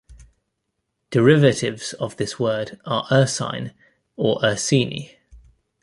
Derivatives 1.11 1.93
of 1.93 2.17
this 2.17 2.39
word 2.39 2.79
are 2.85 3.05
ursine 3.11 3.71
or 4.15 4.39
Ursini. 4.39 5.17